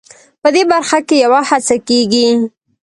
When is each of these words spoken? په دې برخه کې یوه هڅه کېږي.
په 0.41 0.49
دې 0.55 0.63
برخه 0.71 0.99
کې 1.07 1.15
یوه 1.25 1.39
هڅه 1.49 1.75
کېږي. 1.87 2.27